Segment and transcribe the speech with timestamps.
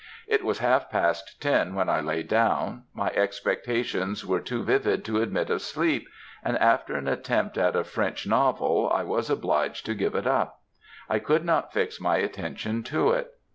[0.27, 5.21] It was half past ten when I lay down; my expectations were too vivid to
[5.21, 6.07] admit of sleep;
[6.43, 10.61] and after an attempt at a French novel, I was obliged to give it up;
[11.07, 13.35] I could not fix my attention to it.